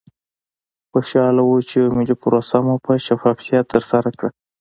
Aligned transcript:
خوشحاله 0.91 1.41
وو 1.45 1.57
چې 1.69 1.75
یوه 1.81 1.93
ملي 1.97 2.15
پروسه 2.21 2.57
مو 2.65 2.75
په 2.85 2.91
شفافیت 3.05 3.65
ترسره 3.73 4.09
کړه. 4.17 4.29